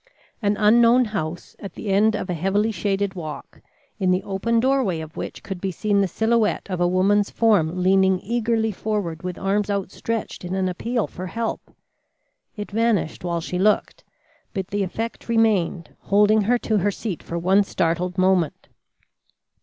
[0.41, 3.61] An unknown house at the end of a heavily shaded walk,
[3.99, 7.83] in the open doorway of which could be seen the silhouette of a woman's form
[7.83, 11.75] leaning eagerly forward with arms outstretched in an appeal for help!
[12.55, 14.03] It vanished while she looked,
[14.55, 18.69] but the effect remained, holding her to her seat for one startled moment.